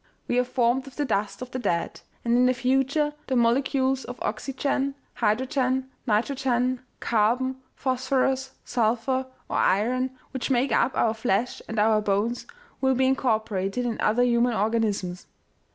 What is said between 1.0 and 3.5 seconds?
dust of the dead, and, in the future, the